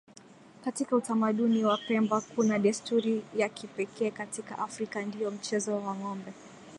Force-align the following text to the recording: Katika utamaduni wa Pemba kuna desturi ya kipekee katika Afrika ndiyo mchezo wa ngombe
Katika 0.65 0.95
utamaduni 0.95 1.63
wa 1.65 1.77
Pemba 1.77 2.21
kuna 2.21 2.59
desturi 2.59 3.23
ya 3.35 3.49
kipekee 3.49 4.11
katika 4.11 4.59
Afrika 4.59 5.01
ndiyo 5.05 5.31
mchezo 5.31 5.77
wa 5.81 5.95
ngombe 5.95 6.33